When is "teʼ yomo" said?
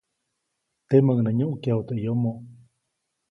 1.87-2.31